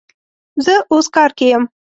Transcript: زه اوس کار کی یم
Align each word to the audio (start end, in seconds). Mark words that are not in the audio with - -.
زه 0.65 0.73
اوس 0.91 1.05
کار 1.15 1.31
کی 1.37 1.47
یم 1.51 1.63